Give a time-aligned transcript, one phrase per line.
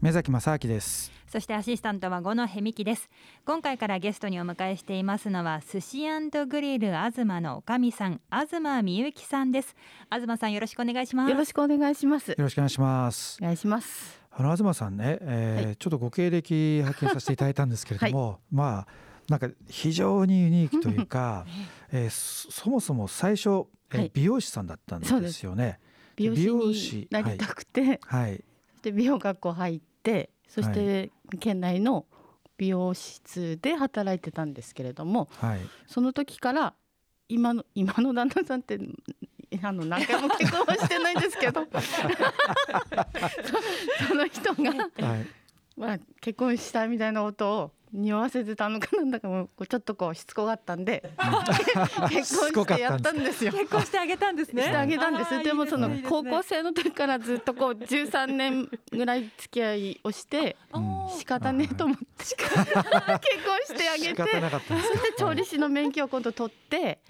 [0.00, 1.12] 目崎正明です。
[1.30, 3.10] そしてアシスタントは五野ヘミキです。
[3.44, 5.98] 今回からゲストにお迎えしていますのは寿司
[6.46, 9.76] グリル東のおかみさん東美幸さんです。
[10.10, 11.30] 東さんよろしくお願いします。
[11.30, 12.30] よろしくお願いします。
[12.30, 13.36] よろしくお願いします。
[13.42, 14.22] お願いします。
[14.30, 18.86] あの東さんね、えーはい、ちょっとご経歴発見させていただいたんですけれども、 はい、まあ
[19.28, 21.44] なんか非常にユニークというか、
[21.92, 25.70] えー、そもそも最初、えー、美容師さんだったんですよね、は
[26.16, 28.42] い、美容師になりたくて、はい、
[28.82, 32.06] で美容学校入ってそして県内の
[32.56, 36.74] 美容室で働いてたんですけれども、はい、その時から
[37.28, 38.78] 今の 今の旦那さんって
[39.62, 41.66] あの何回も結婚はしてないんですけど
[44.08, 45.26] その人が、はい、
[45.76, 51.12] まあ、結婚したいみたいなことを匂わせてたのかなんだかもちょっとこうしつこかったんで
[52.10, 53.52] 結婚してやったんですよ。
[53.52, 54.62] 結婚してあげたんですね。
[54.62, 55.42] してあげたんです。
[55.42, 60.56] でもその高校生の時からずっとこう13年ぐらい付き合いをして
[61.18, 62.04] 仕方ねえと思って。
[62.24, 62.56] 結婚
[63.66, 64.22] してあげて。
[64.68, 67.00] そして調理師の免許を今度取って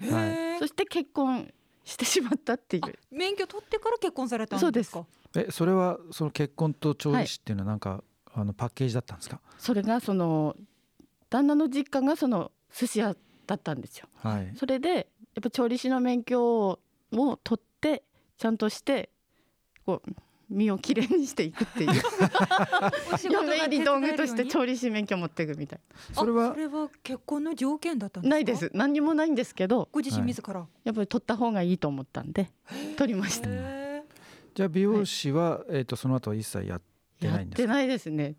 [0.59, 1.51] そして結婚
[1.83, 2.83] してしまったっていう。
[3.11, 5.05] 免許取ってから結婚されたんですか？
[5.35, 8.01] えそれはその結婚と調理師っていうのはなんか、はい
[8.33, 9.41] あのパッケージだったんですか？
[9.57, 10.55] それがその
[11.31, 13.15] 旦那の実家がその寿司屋
[13.47, 15.05] だったんですよ、はい、それでやっ
[15.41, 16.79] ぱ調理師の免許を
[17.43, 18.03] 取って
[18.37, 19.09] ちゃんとして
[19.85, 20.11] こう
[20.49, 22.01] 身をきれいにしていくっていう。
[23.31, 25.79] 嫁入り道具として調理師免許持っていくみたい
[26.11, 26.51] それは？
[26.51, 28.69] それは結婚の条件だったんですないです。
[28.73, 32.51] 何にもないんですけどご自身自ら、はい、やっぱり取った方がいいと思ったんで
[32.97, 33.47] 取りました。
[34.53, 36.81] じゃあ美容師は、はい、えーと、とその後は一切やっ
[37.17, 38.35] てないんですやってないですね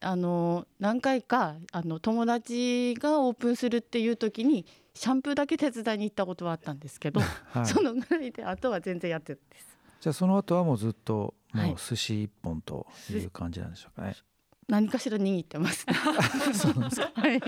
[0.00, 9.78] あの何回かあの友達がオープンするっていう時にシャンプーだけ手伝いに行ったことはあったんですけど、はい、そのぐらいであとは全然やってるんです。
[10.00, 14.16] じゃあその後はもうずっともう寿司一本という感じなんでしょうかね、はい、
[14.68, 15.86] 何かしら握ってます、
[16.54, 17.10] そうなんですか。
[17.14, 17.40] はい。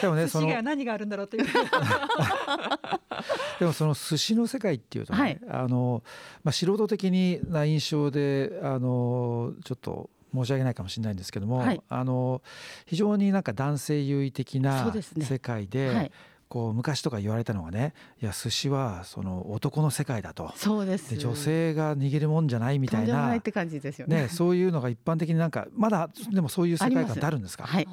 [0.00, 0.62] でもね、その。
[0.62, 1.46] 何があるんだろうという。
[3.58, 6.02] でもその寿司の世界っていうとね、はい、あの
[6.42, 12.42] まあ素人的にな印象であのちょっと申し訳ないかもしれないんですけども、はい、あの
[12.86, 16.12] 非常になんか男性優位的な世界で、ねはい、
[16.48, 20.52] こう昔とか言われたのがねいや寿司はその男の世界だと。
[20.56, 21.16] そうです。
[21.16, 27.64] 女性が握るもんじゃないみたいなって感じですよね、ね、そういうのが一般的になんかまだでもそういう世界観ってあるんですか？
[27.64, 27.88] はい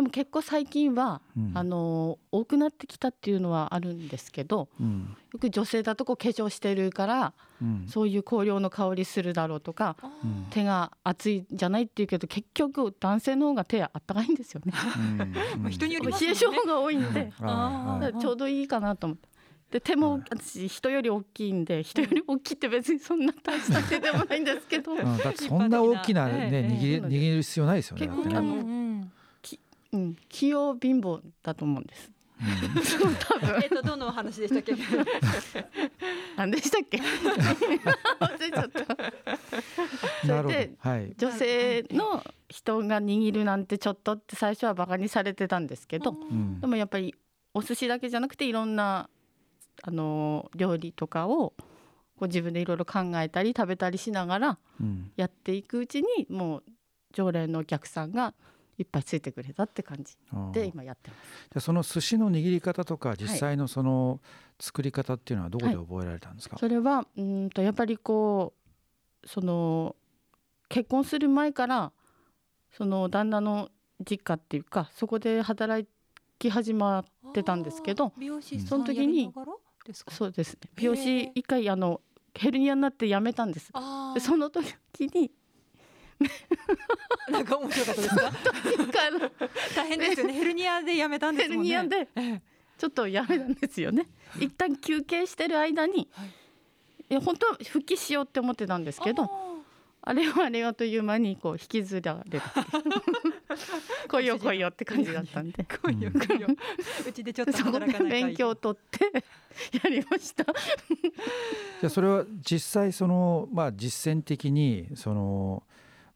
[0.00, 9.96] でも結構最近は、うん、あの多くなってきたっていうのはあるんですけど、うん、よく女性だとこう化粧してるから、うん、そういう香料の香りするだろうとか、
[10.48, 14.72] 手が熱いんじゃないっていうけど結局男性の方が手あったかいんですよね。
[15.68, 17.30] 人により冷え性が多いんで、
[18.20, 19.28] ちょうどいいかなと思って。
[19.70, 28.08] で手も私人より大きいんで人より大きいって別にそんな大した手でもないんですけど、うん、そんな大きなね握り握る必要ないですよね。
[28.08, 28.79] 結構あの
[29.92, 32.10] うん、器用貧乏だと思うんです。
[33.62, 34.74] えっとどのお話でしたっけ？
[36.36, 36.96] 何でしたっけ？
[36.98, 38.86] 忘れちゃった。
[40.26, 47.14] それで、はい、女性の人が握るなんてちょっとって最初はバカにされてたんですけど、うん、でもやっぱり
[47.52, 49.10] お寿司だけじゃなくていろんな
[49.82, 51.52] あの料理とかを
[52.16, 54.58] こう自分でいろいろ考えたり食べたりしながら
[55.16, 56.64] やっていくうちにもう
[57.12, 58.34] 常連のお客さんが
[58.80, 60.16] いっぱいついてくれたって感じ
[60.52, 61.20] で今やってます。
[61.52, 64.20] じゃその寿司の握り方とか実際のその
[64.58, 68.54] 作り方っていうのはどこで覚えられたんですか、はい、それはうんとやっぱりこ
[69.22, 69.96] うその
[70.70, 71.92] 結婚する前から
[72.72, 73.68] その旦那の
[74.08, 75.86] 実家っていうかそこで働
[76.38, 78.14] き始まってたんですけど
[78.66, 79.30] その時に
[80.08, 80.60] そうですね。
[80.74, 82.00] 美容師一回あの
[82.34, 83.72] ヘルニアになって辞めたんです。
[84.14, 84.74] でその時
[85.14, 85.30] に
[87.30, 88.32] なんか面白かったですか？
[89.74, 90.32] 大変ですよね。
[90.34, 91.68] ヘルニアでやめたんですもんね。
[91.68, 92.08] ヘルニアで
[92.78, 94.06] ちょっとやめたんですよね。
[94.38, 96.28] 一旦休憩してる間に、はい、
[97.10, 99.28] いや本当は復帰しようって思ってたんですけど
[100.02, 102.46] あれはあれはという間にこう引きずられた。
[104.08, 105.64] 来いよ来いよって感じだったんで。
[105.64, 106.48] 来いよ来いよ
[107.06, 107.12] う。
[107.12, 109.24] ちでちょっと働かない勉強を取って
[109.72, 110.44] やりました。
[110.44, 115.62] じゃあそれは実際そのまあ実践的にその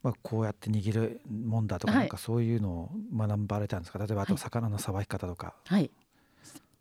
[0.05, 3.99] まあ、こうやって握るもんだとか、なんかそういうのを学ばれたんですか？
[3.99, 5.55] 例えばあと魚のさばき方とか。
[5.67, 5.91] はい、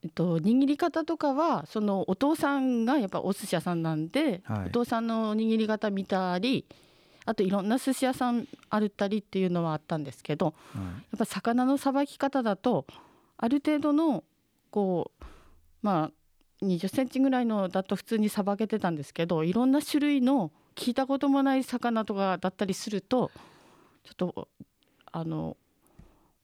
[0.04, 6.66] えっと、握り方とかはそのお父さんがやっぱお寿司屋さんなんで、はい、お父さんの握り方見たり
[7.25, 10.54] あといろんな寿司屋さんあるったりっていうのはあったんですけど、はい、
[10.84, 12.86] やっぱ魚のさばき方だと
[13.38, 14.25] ある程度の
[14.70, 15.24] こう
[15.81, 23.31] まあ20センチぐらいのだと普通にさばけてたんですけどいろんな種類の聞いたこともない魚とかだったりすると
[24.04, 24.48] ちょっと
[25.12, 25.58] あの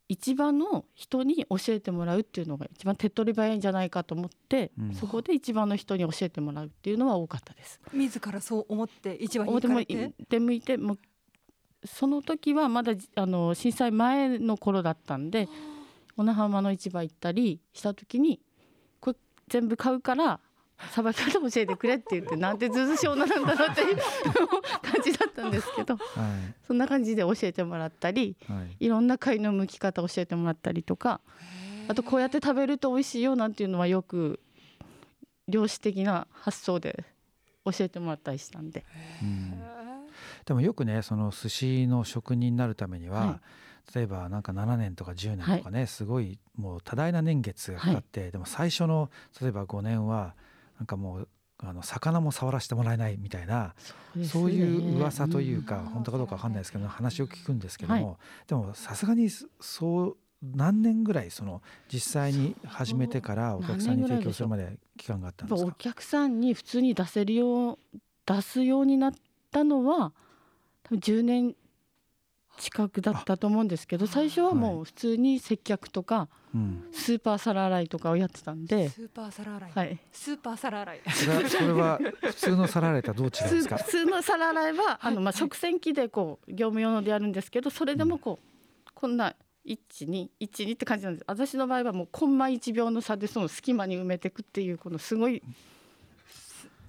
[0.08, 7.80] 一番の人に教えてもらうっていうのが一番手っ取り早いんじゃないかと思って、うん、そこで一番の人に教えてもらうっていうのは多かったです。
[7.94, 10.98] 自らそう思って一番引かれてで向いても
[11.86, 15.48] その時はまだあの震災前の頃だったんで
[16.18, 18.42] 小名浜の市場行ったりした時に
[19.00, 19.18] これ
[19.48, 20.40] 全部買うから
[20.92, 23.98] さばき方教えてくれって言ってなんてずずし女なんだろうっていう
[24.81, 31.22] 感じだったんですけど、はい、そんな感じで教えてもらったり、はい、いろんな貝の剥き方教えてもらったりとか
[31.88, 34.40] あとこうやって食べると美味しいよなんていうのはよく
[35.48, 37.04] 漁師的な発想で
[37.66, 38.86] 教えてもらったりしたんで。
[40.46, 43.40] でもよくねその寿司の職人になるためには、は
[43.92, 49.10] い、例えばなんか7年とか10年とかね、はい、すごいもう多大な年月がかかって、はい、でも最初の
[49.42, 50.36] 例えば5年は
[50.80, 51.28] なんかもう
[51.62, 53.76] あの魚も触らせてもらえないみたいな
[54.24, 58.18] そう,、いう噂というか、本当かどうか分かんないですけど話を聞くんですけども、
[58.48, 59.30] でもさすがに
[59.60, 61.62] そう何年ぐらいその
[61.92, 65.68] 実際に始めてからお客さんに提供するまで期間があったんですか？
[65.68, 67.78] お客さんに普通に出せるよう
[68.26, 69.14] 出すようになっ
[69.52, 70.14] たのは
[70.84, 71.56] 多分10年
[72.59, 76.27] 近くだったと思うんですけど最初はもう普通に接客とか、
[76.91, 81.01] スーパー皿洗いとかをやってたんで、スーパー皿洗い、はい、スーパー皿洗い。
[81.50, 83.77] それは普通の皿洗いとはどう違うんですか？
[83.81, 89.33] 普通の皿洗いはあのまあ食洗機でこう業務用のでやるんですけどそれでもこう、こんな
[89.65, 91.23] 1212って感じなんです。
[91.27, 95.41] 私の場合はもうコンマ1秒の差でその隙間に埋めていくっていうこのすごい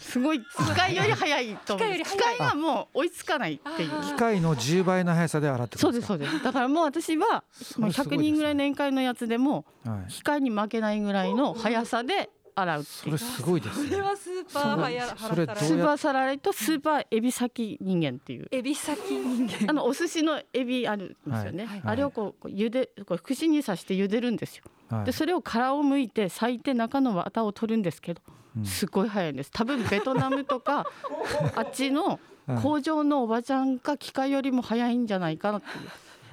[0.01, 1.89] すごい機械より早いと思う。
[2.03, 3.91] 機械はもう追いつかないっていう。
[4.03, 6.43] 機械の10倍の速さで洗ってそうですそうです。
[6.43, 7.45] だからもう私は
[7.77, 9.67] もう100人ぐらい年間のやつでも
[10.09, 13.89] 機械に負けないぐらいの速さで洗うそれすごいですね。
[13.91, 18.49] それはスーパーはやそれスーパーサラダとスーパーエビ先人間っていう。
[18.51, 19.71] エビ先人間。
[19.71, 21.67] あのお寿司のエビあるんですよね。
[21.67, 24.65] はい、あれをこう茹でこう串に刺して茹でるんですよ。
[24.89, 28.23] はい、でそれを殻を剥いて裂いて中の綿を取るんですけど、
[28.65, 29.51] すごい早いんです。
[29.51, 30.87] 多分ベトナムとか
[31.57, 32.19] あっちの
[32.63, 35.71] 工場のおばちゃんか機械よりも早いんじゃないかなってい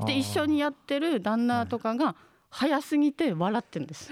[0.03, 0.05] う。
[0.05, 2.15] で一緒にやってる旦那とかが
[2.49, 4.11] 早すぎて笑ってるんです。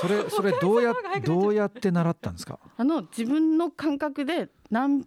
[0.00, 2.58] それそれどうやどうやって習ったんですか？
[2.76, 5.04] あの自分の感覚で何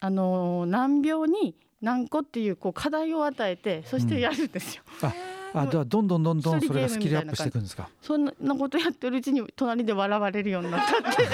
[0.00, 4.82] あの何秒に何個っていうこう課題を与えてそしてやるんですよ。
[5.02, 5.10] うん、
[5.54, 7.88] ああではどんどんどんどんそれがスキルアップしていくんですか？
[8.02, 11.28] そんなことやってるうちに隣で笑われるようになったって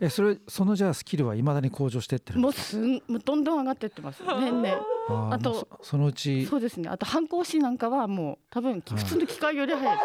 [0.00, 4.22] えそれそのじゃあスキルはいまだに向上してってるもうすんもうどんどん上がってってます。
[4.26, 5.32] 年々。
[5.32, 6.88] あとそのうちそうですね。
[6.88, 9.98] あと反抗紙なんかはもう多分普通の機械より早い。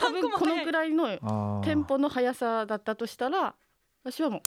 [0.00, 3.54] 多分このぐらいのテンポの速さだったとしたら
[4.04, 4.42] 私はもう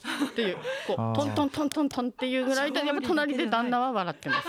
[0.00, 0.56] っていう
[0.86, 4.48] こうトントントントントンっていうぐらいでやっぱ隣で旦那は笑ってます。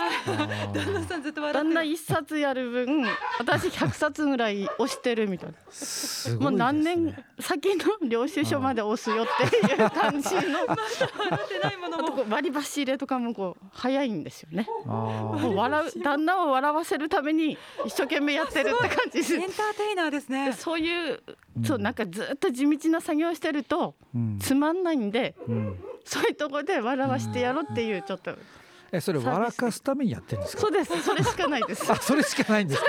[0.72, 3.04] 旦那さんずっと笑旦那一冊やる分
[3.38, 5.54] 私百冊ぐらい押してるみたいな。
[5.70, 10.42] すもう何年先の領収書まで押すよっていう感じの。
[12.22, 14.66] あと割り箸入れとかもこう早いんですよね。
[14.86, 19.34] もう笑う 旦那を笑わせるために一生懸命やってるって感じです。
[19.34, 20.52] エンターテイナーですね。
[20.52, 21.22] そういう
[21.64, 23.94] そうなんかずっと地道な作業してると
[24.40, 25.34] つまんないんで。
[25.46, 28.36] うん、そういうところで笑わしてやろうっていうちょっと。
[28.92, 30.62] えそれ笑かすためにやってるんですか？
[30.62, 31.02] そうです。
[31.02, 31.90] それしかないです。
[31.90, 32.86] あ、それしかないんですか？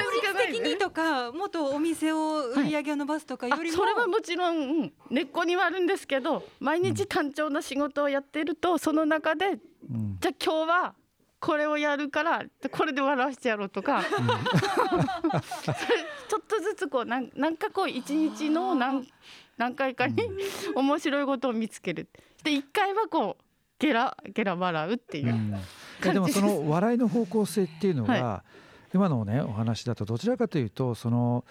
[0.51, 10.93] 的にとか、もっとお店を売り上げを伸ばすとかよりも、はい、それはもちろん根っこにはあるんですけど、毎日単調な仕事をやってると、その中で、うん、じゃあ今日は
[11.39, 19.07] これをやるからこれで笑わしてやろうとか、うん、 ちょっとずつこうなんなんかこう一日の何
[19.57, 20.23] 何回かに
[20.75, 22.09] 面白いことを見つける。
[22.43, 23.43] で一回はこう
[23.79, 25.55] ゲラゲラ笑うっていう、うん、
[26.11, 31.45] でもその笑いの方向性っていうのが、はい、今のねお話だとどちらかというとその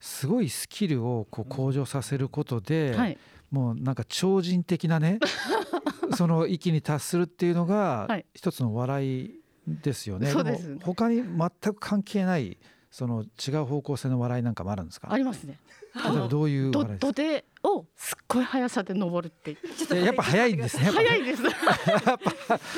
[0.00, 3.18] すごいスキルをこう向上させることで、はい、
[3.50, 5.18] もうなんか超人的なね
[6.16, 10.32] その域に達するっていうのが一つの笑いですよね。
[10.32, 12.56] はい、でも他に全く関係ない
[12.90, 15.12] その違う方向性の笑いなんかもあるんですか？
[15.12, 15.58] ありますね。
[15.94, 17.06] 例えばどういう笑いですか？
[17.06, 19.56] 土手をすっごい速さで登るって。
[19.94, 21.42] やっぱ速いんですね速いです。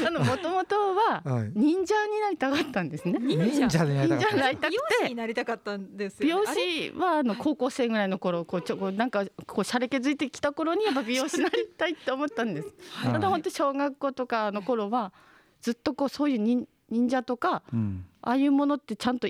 [0.07, 1.23] あのもともとは
[1.55, 3.19] 忍者になりたかったんですね。
[3.21, 12.75] 忍者になりたかった美容師になりたかったんです美容師はあの高校生ぐらいの頃こうちょこうなんかこうしゃれ気づいてきた頃にやっぱ美容師になりたいって思ったんです。
[13.03, 15.13] ただ本当小学校とかの頃は
[15.63, 19.29] ずっとこうそういう忍忍者とか、うん、ああいうものってちゃんと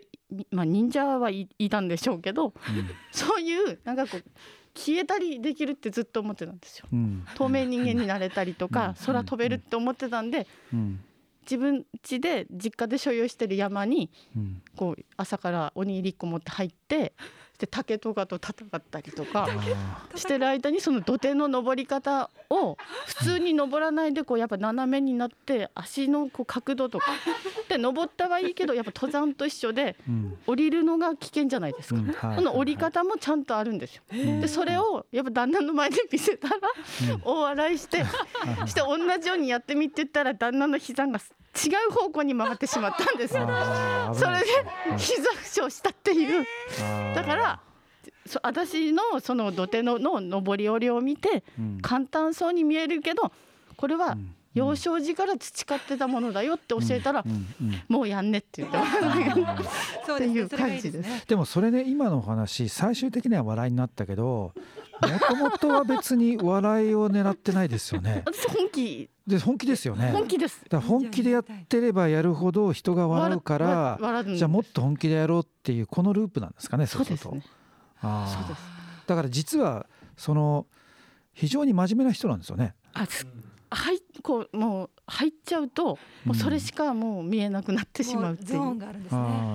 [0.50, 2.52] まあ忍者はいいたんでしょうけど、うん、
[3.10, 4.22] そういうなんかこう
[4.74, 6.86] 消えたりできるってずっと思ってたんですよ。
[6.92, 10.46] うん、透明人間になれたりとか、空飛べるって思ってたんで、
[11.42, 14.10] 自分家で実家で所有してる山に、
[14.76, 17.12] こう朝からおにぎり1個持って入って
[17.62, 19.48] で竹とかと戦ったりとか
[20.16, 22.76] してる間にその土手の登り方を
[23.06, 27.06] 普通に登らないでこうやっぱ斜めになって足のこう角度とか
[27.68, 29.94] で登ったはいいけどやっぱ登山と一緒で
[30.44, 34.02] 降りるのが危険じゃないですか、この降り方もちゃんとあるんですよ。
[34.10, 36.56] でそれをやっぱ旦那の前で見せたら
[37.22, 38.04] 大笑いして
[38.66, 41.20] して同じようにやってみてったら旦那の膝が
[41.54, 43.34] 違う方向に回ってしまったんです。
[43.34, 44.46] それで
[44.98, 46.46] 膝負傷したっていう。
[47.14, 47.60] だから
[48.42, 51.42] 私のその土手のの上り下りを見て
[51.82, 53.32] 簡単そうに見えるけど
[53.76, 54.16] これは
[54.54, 57.24] 幼少時から培ってたものだよって教えたら、
[57.88, 61.26] もうやんねって言ってっていう感じです。
[61.26, 64.52] でもそれね今の話最終的には笑いになったけど
[65.00, 68.22] もともとは別に笑いを狙ってないですよね。
[68.26, 70.10] 私 本気で本気ですよね。
[70.12, 70.64] 本気です。
[70.68, 73.98] だ本気でやってればやるほど人が笑うから
[74.36, 76.86] じゃあもっと本気でやろうっていうこのループなんですかね。
[76.86, 77.42] そうですね。
[78.00, 78.56] ああ。
[79.06, 80.66] だから実はその
[81.34, 82.74] 非常に真面目な人なんですよね。
[82.92, 83.06] あ、は
[83.92, 88.62] いこうもう入っちゃうともうそれしかもう見えなくなってしまうっていう。
[88.62, 88.92] うん、で、ね、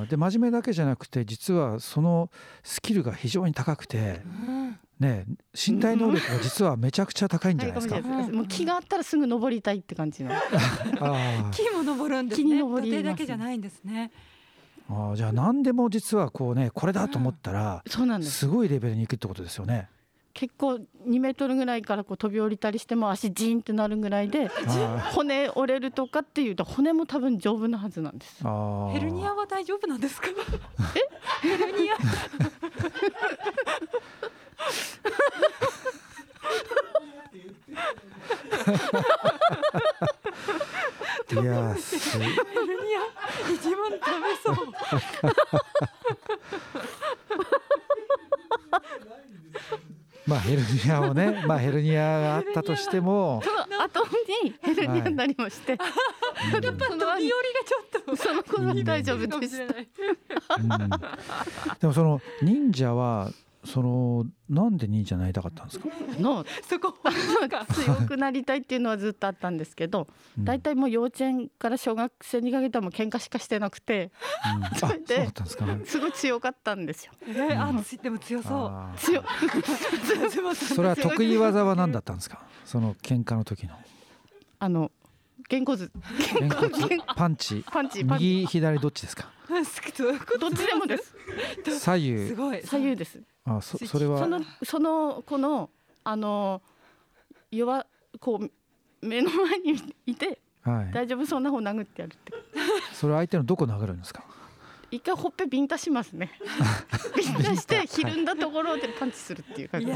[0.09, 2.29] で真面目だけじゃなくて実はその
[2.63, 4.21] スキルが非常に高くて。
[4.25, 8.01] うんね身体能力が実はめちゃくちゃ高いんじゃないですか。
[8.01, 10.31] もう木があったらすぐ登りたいって感じの。
[11.51, 12.47] 木も登るんですね。
[12.49, 14.11] 木に登りだけじゃないんですね。
[14.89, 18.39] ああじゃあ何でも実はこうねこれだと思ったら、そうなんです。
[18.39, 19.89] すごいレベルに行くってことですよね。
[20.39, 24.51] 結構2メートルぐらいからこう飛び降りたりしても足ジーンってなるぐらいで
[25.13, 28.43] 骨折れるとかっていうと骨も多分丈夫なはずなんです。
[28.43, 30.27] ヘルニアは大丈夫なんですか？
[31.41, 31.47] え？
[31.47, 31.95] ヘルニア？
[41.41, 42.19] いやす。
[42.19, 42.35] ヘルニ
[42.95, 42.99] ア？
[43.51, 44.55] 一番食べそう。
[50.27, 53.41] まあヘルニアをね、 まあヘルニアがあったとしても、
[53.79, 54.03] 後
[54.43, 55.79] にヘルニアになりまして、やっ
[56.61, 57.35] ぱ飛び降りが
[57.65, 58.15] ちょっと。
[58.15, 59.73] その頃は大丈夫でした。
[61.79, 63.31] でもその忍者は
[63.67, 65.87] そのなんで忍者になりたかったんですか？
[66.19, 66.93] のそこ
[67.73, 70.07] 強くなりたいっていうのはずっとあったんですけど
[70.39, 74.11] 大体、うん、もう幼稚園から小学生にかけても喧嘩しかしてなくて、
[74.71, 75.33] うん、 それで、ね、
[75.85, 77.11] すごい強かったんですよ。
[77.27, 78.97] えー、あでも強そう。
[78.99, 79.23] 強
[80.73, 82.41] それは得意技は何だったんですか？
[82.65, 83.75] その喧嘩の時の。
[84.59, 84.91] あの
[85.49, 85.91] げんこつ。
[87.15, 87.63] パンチ。
[87.71, 89.29] パンチ右左どっちですか？
[90.39, 91.15] どっちでもです。
[91.79, 92.35] 左右。
[92.65, 94.19] 左右ですあそそれは。
[94.19, 95.69] そのそのこの
[96.03, 96.61] あの
[97.51, 97.85] 弱
[98.19, 102.33] こう目の前にいて、はい、大丈夫そうな方殴ってやるって。
[102.93, 104.23] それ相手のどこ殴るんですか？
[104.89, 106.31] 一回ほっぺビンタしますね。
[107.15, 109.93] ビンタしてひるんだところでパンチするっていう感じで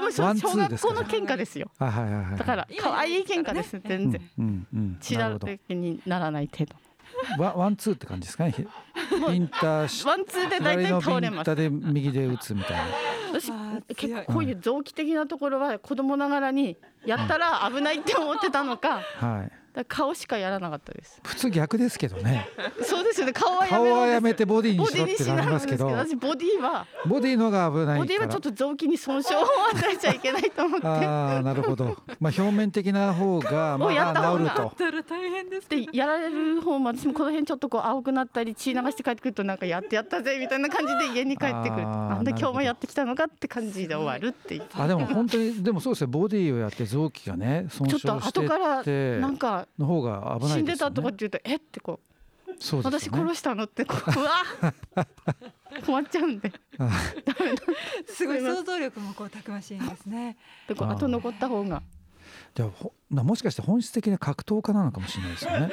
[0.00, 0.40] も小学
[0.78, 1.70] 校の喧嘩ですよ。
[1.78, 1.90] だ
[2.44, 6.76] から可愛い喧嘩です全然、うんうん、血だらけにならない程度
[7.38, 8.54] ワワンツーって感じですかね。
[9.32, 11.54] インターワンツーで大体倒れます。
[11.54, 12.82] で右で打つみたいな。
[13.40, 13.50] 私
[13.94, 16.76] 結構こういう臓器的なところは子供ながらに
[17.06, 19.00] やったら危ないって思ってたのか。
[19.16, 19.61] はい。
[19.72, 21.20] だ顔しかやらなかったです。
[21.24, 22.46] 普通逆ですけどね。
[22.82, 23.32] そうですよね。
[23.32, 25.86] 顔は顔はやめてボディにしろってなりますけど。
[25.86, 29.38] 私ボディはボディのが危ないボディはちょっと臓器に損傷を
[29.72, 30.86] 与えちゃいけないと思って。
[30.86, 31.96] ああなるほど。
[32.20, 34.72] まあ表面的な方が まあ治ると。
[35.08, 41.82] 大変ですでやられる方も私もこの辺ちょっとこう青くなったり血流して帰ってくるとなんかやってやったぜみたいな感じで家に帰ってくる。
[41.82, 48.08] なんで今日もやってきたのかって感じで終わるっていうあでも本当にでもそうですねボディをやって臓器がね損傷して。
[48.08, 48.82] ちょっと後から
[49.18, 51.56] なんかの方が危ない、ね、死んでたとかって言うとえ？
[51.56, 52.12] ってこう
[52.58, 55.06] そう、ね、私殺したのってこう うわ
[55.86, 56.52] 困っちゃうんで。
[58.06, 60.36] すごい想像力もこうたくましいんですね。
[60.68, 61.82] でこう後残った方が。
[62.54, 65.70] でももしかして本質的な格闘家なのかもしれないですよね。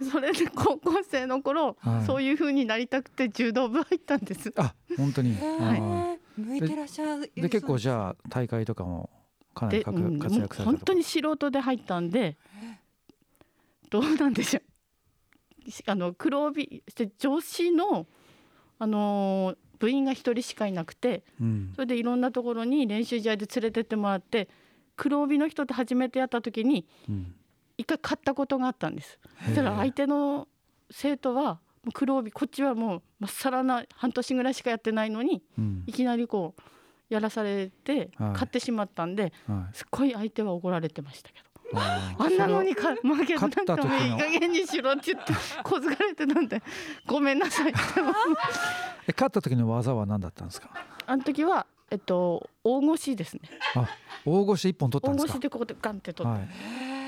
[0.00, 4.52] でそれで高校生の頃、はい、そういう風になりたくて柔道部入ったんです。
[4.56, 5.36] あ本当に。
[5.36, 9.10] はい、向いてらっしゃるで結構じゃあ大会とかも
[9.54, 12.36] かなり活躍された本当に素人で入ったんで
[13.92, 14.62] どうなんでしょう。
[15.86, 16.82] あの黒帯
[17.18, 18.06] 女子の、
[18.78, 24.48] あの部員が1人しかいなくて、うん、それでいろんなところに練習試合で連れてってもらって
[24.96, 26.86] 黒帯の人と初めてやった時に
[27.76, 29.18] 一回勝ったことがあったんです。
[29.44, 30.48] そしたら相手の
[30.90, 31.60] 生徒は
[31.92, 36.62] 黒帯こっちはもうまっさらな半年ぐらいしかやってないのに、うん、いきなりこう
[37.12, 39.32] やらされて勝ってしまったんで、
[39.74, 41.51] すっごい相手は怒られてましたけど。
[41.80, 45.32] あんなのにか負けたなんかもういい加減にしろって言って
[45.64, 46.62] 小づかれてなんで
[47.06, 47.78] ごめんなさいって
[49.08, 50.70] え勝った時の技は何だったんですか？
[51.06, 53.40] あの時はえっと大腰ですね。
[53.74, 53.86] あ
[54.24, 55.32] 大腰一本取ったんですか？
[55.32, 56.48] 大腰でここでガンって取って、はい、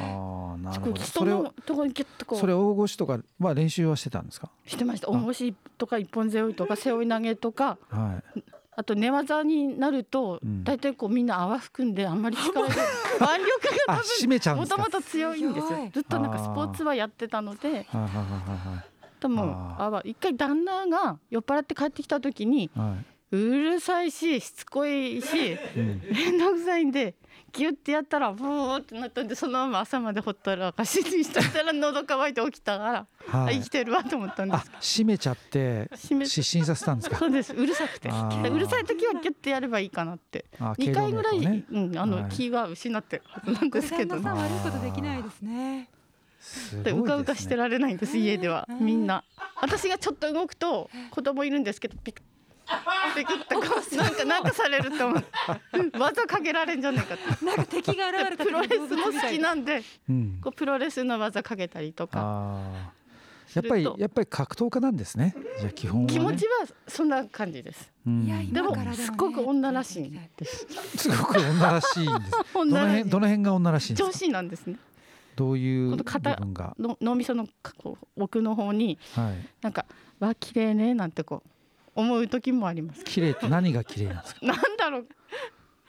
[0.03, 1.01] ああなるほど。
[1.03, 2.39] それをとこにギュッとこう。
[2.39, 4.51] それ大腰とかは練習はしてたんですか？
[4.67, 5.09] してました。
[5.09, 8.45] 大腰とか一本背負いとか背負い投げとか、はい、
[8.77, 13.27] あと寝技になると大体こうみんな泡含んであんまり力が腕力
[13.87, 14.03] が多分
[14.57, 15.91] もともと強いんですよ。
[15.93, 17.87] ずっとなんかスポーツはやってたので
[19.21, 22.71] でも泡一回旦那が酔っ払って帰ってきた時に
[23.31, 25.57] うるさいししつこいし
[26.13, 27.15] 面倒くさいんで
[27.57, 33.07] ギュッてやったらブーってなったんでそのまま朝までほったらかしにしたら喉乾いて起きたから、
[33.41, 35.03] はい、生きてるわと思ったんです。
[35.03, 37.19] 閉めちゃって失神させたんですか？
[37.19, 37.53] そうです。
[37.53, 38.09] うるさくて。
[38.09, 40.47] うるさい時はギュッてやればいいかなって。
[40.59, 45.89] 2回ぐらい、ね、うん、あの、はい、気は失ってるはずなんですけど、ね、悪いことできないですね。
[46.83, 48.67] でうかうかしてられないんです家では。
[48.81, 49.25] みんな。
[49.63, 52.21] 私がちょっと動くと子供いるんですけどピク
[53.15, 55.25] ピクってこうなんかなんかされると思う。
[55.99, 57.45] 技かけられんじゃないかって。
[57.45, 59.55] なんか敵が現れたプロレスも好きな。
[59.55, 62.61] んで、うん、こうプロレスの技かけたりとか。
[63.55, 65.35] やっぱりやっぱり格闘家なんですね。
[65.61, 70.67] じゃ基本、ね、気持ちはそんな感じです、うん、でもすごく女らしいです。
[70.99, 72.31] すごく女らしいんです。
[72.53, 74.13] どの辺どの辺が女らしいんですか？
[74.13, 74.77] 調子なんですね。
[75.37, 76.75] どういう部分が？
[76.79, 77.47] の脳みその
[78.17, 79.87] 奥の方に、はい、なんか
[80.19, 81.49] 「わ綺麗ね」なんてこう
[81.95, 83.05] 思う時もあります。
[83.05, 84.47] 綺麗って何が綺麗なんですか？
[84.47, 85.07] なんだろう。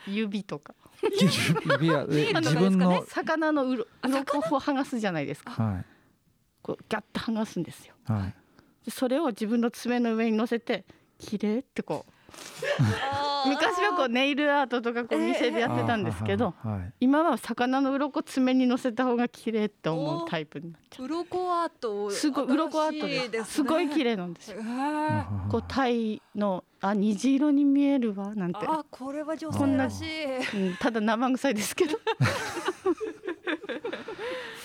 [0.07, 0.75] 指とか。
[1.01, 5.85] 指は自分の、魚のうろ鱗を剥がすじゃないですか、はい、
[6.61, 8.31] こうギャッと剥がすんですよ、は
[8.87, 10.85] い、それを自分の爪の上に乗せて
[11.19, 12.11] 綺麗ってこう
[13.47, 16.53] 昔はこうネイルアートとかこう店でやってたんですけど、
[16.99, 21.05] 今は魚の鱗爪に乗せた方が綺麗って思うタイプになっちゃう。
[21.05, 23.53] 鱗アートすごい鱗アートです。
[23.53, 24.57] すごい綺麗なんですよ。
[25.49, 28.59] こうタイのあ虹色に見えるわなんて。
[28.67, 30.69] あこれは女性らしい。
[30.69, 31.97] うん、ただ生臭いですけど。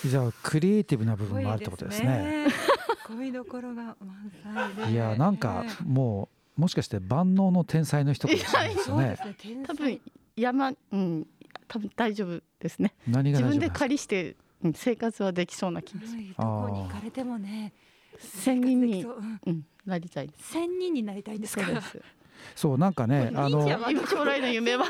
[0.05, 2.47] じゃあクリエイティブな部分もあるってことですね。
[3.07, 4.93] 恋どころが満載で。
[4.93, 6.40] いやなんかもう。
[6.61, 9.19] もしかして万能の天才の人かもしれないですね。
[9.67, 10.01] 多分
[10.37, 11.27] 山うん
[11.67, 12.95] 多分大丈夫ですね。
[13.09, 14.37] 何が自分で借りして
[14.75, 16.23] 生活はできそうな気がする。
[16.39, 17.73] どこに行かれてもね。
[18.19, 19.07] 千人に、
[19.47, 20.31] うん、なりたい。
[20.39, 21.63] 千人になりたいんですか？
[22.55, 23.67] そうなんかねあの
[24.07, 24.87] 将来の夢は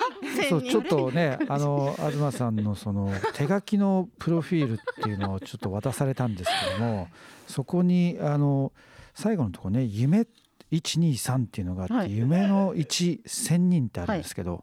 [0.49, 7.09] そうちょっとねあの東さんのその手書きのプロフィールっていうのをちょっと渡されたんですけども
[7.49, 8.73] そこにあの
[9.15, 10.27] 最後のところね夢っ
[10.73, 14.63] 123っていうのがあって、はい、夢の1千人ってあるんですけど、はい、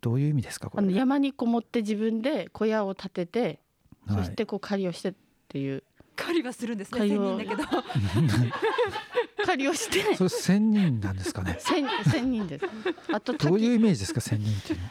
[0.00, 3.60] どういう意味ですかあの山にこもって自分で小屋を建てて、
[4.08, 5.14] そしてこう狩りをしてっ
[5.48, 5.82] ていう。
[6.16, 7.62] 狩りはするんですね千人だけど。
[9.44, 10.16] 狩りをして。
[10.16, 11.56] それ千人なんですかね？
[11.60, 12.64] 千千人です。
[13.12, 14.86] あとどういうイメージですか千人っていうの？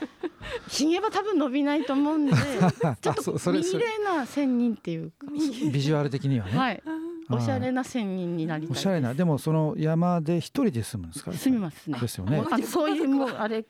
[0.70, 2.34] ひげは多分伸びないと思うんで
[3.02, 5.12] ちょっと見綺麗な千人っていう。
[5.12, 6.58] かビジュアル的にはね。
[6.58, 6.84] はい
[7.30, 11.32] おしゃれな仙人になりたいおしゃれなでもその山で一人で住むんですか？
[11.34, 12.00] 住みますね。
[12.00, 12.44] ですよね。
[12.52, 13.64] あそういうもうあれ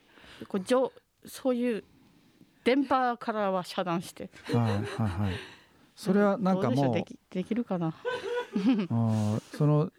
[0.48, 0.92] こうじょ
[1.26, 1.84] そういう
[2.64, 4.30] 電波からは遮断して。
[4.52, 4.82] はいはい
[5.24, 5.34] はい。
[5.96, 7.94] それはなんかもうできできるかな？
[8.90, 9.92] あその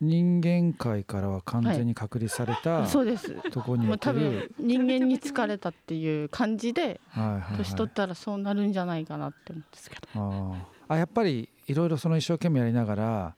[0.00, 3.34] 人間界からは完全に隔離された、はい、そうです。
[3.50, 10.08] とこに多分人間に疲れたっていう感じで、はいはいはい、年取ったらそうなるんじゃないかなって思うんですけど。
[10.14, 13.34] ああやっぱりいろいろその一生懸命やりながら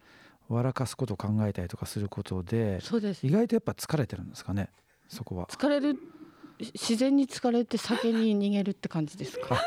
[0.49, 3.27] 笑かすことを考えたりとかすることでそうです。
[3.27, 4.69] 意外とやっぱ疲れてるんですかね
[5.09, 5.47] そこは。
[5.47, 5.99] 疲れる
[6.59, 9.61] 自然に疲れて酒に逃げるって感じですか？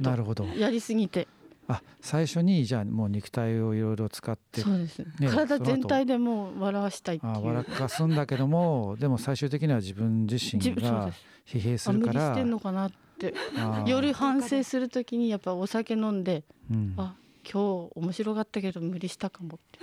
[0.00, 0.44] なるほど。
[0.44, 1.28] やりすぎて。
[1.68, 7.32] あ最初にじゃあもう肉体をいろいろ使ってそうです、ね、体全体でもう笑わしたいっていう。
[7.32, 11.10] あ笑かすんだけどもでも最終的には自分自身が
[11.46, 12.30] 疲弊するから。
[12.30, 13.34] 無理してんのかなって。
[13.86, 17.14] 夜反省するときにやっぱお酒飲んで、うん、あ
[17.50, 19.78] 今日面白かったけど無理したかもって。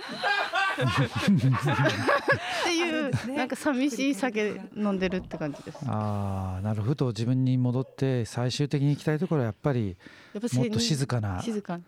[0.80, 5.78] っていう、ね、なんか寂しい酒飲んでるって感じです。
[5.86, 9.96] ああなるほど自分に戻って最終的に行きたいところはやっぱり
[10.34, 11.42] もっと静かな。
[11.42, 11.80] 静か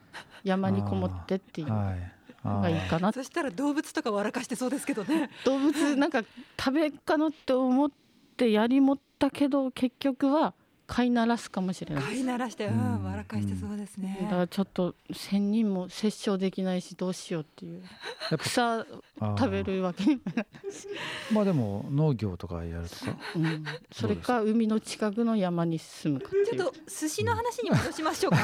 [0.45, 5.31] 山にこもってっていうのがいいかな、はい、そしたら動物とか笑かしてそうですけどね。
[5.45, 6.23] 動物なんか
[6.59, 7.91] 食べっかのって思っ
[8.37, 10.55] てやりもったけど結局は
[10.87, 12.05] 飼いならすかもしれない。
[12.05, 17.83] 飼いならして、うん、笑かしてそうですね、だからちょっと千人も殺傷できないしどうしようっていう。
[18.39, 18.85] 草
[19.19, 20.05] 食べるわけ。
[20.05, 20.89] にもないし
[21.33, 28.39] まあでも農業とかやるとか、うん、それか海の近くの山に住むかちょっと寿司の話に戻しましょうか。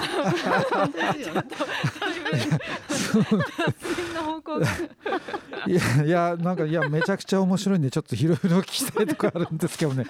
[5.66, 10.05] いやいやなんかいやめちゃくちゃ面白いんでちょっといろいろ聞きたいとこあるんですけどね。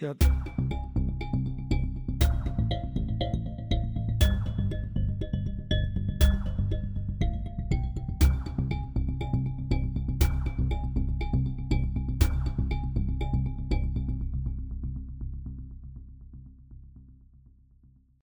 [0.00, 0.14] いや